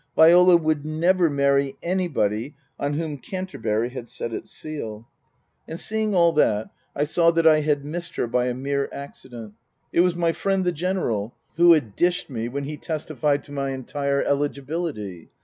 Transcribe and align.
Viola 0.15 0.57
would 0.57 0.83
never 0.83 1.29
marry 1.29 1.77
anybody 1.83 2.55
on 2.79 2.95
whom 2.95 3.19
Canterbury 3.19 3.89
had 3.89 4.09
set 4.09 4.33
its 4.33 4.51
seal. 4.51 5.01
4 5.01 5.03
50 5.03 5.03
Tasker 5.03 5.13
Jevons 5.13 5.63
And 5.67 5.79
seeing 5.79 6.15
all 6.15 6.31
that, 6.33 6.69
I 6.95 7.03
saw 7.03 7.29
that 7.29 7.45
I 7.45 7.59
had 7.59 7.85
missed 7.85 8.15
her 8.15 8.25
by 8.25 8.47
a 8.47 8.55
mere 8.55 8.89
accident. 8.91 9.53
It 9.93 9.99
was 9.99 10.15
my 10.15 10.33
friend 10.33 10.65
the 10.65 10.71
General 10.71 11.35
who 11.57 11.73
had 11.73 11.95
dished 11.95 12.31
me 12.31 12.49
when 12.49 12.63
he 12.63 12.77
testified 12.77 13.43
to 13.43 13.51
my 13.51 13.69
entire 13.73 14.23
eligibility. 14.23 15.29